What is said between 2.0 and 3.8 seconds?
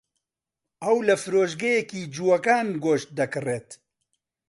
جووەکان گۆشت دەکڕێت.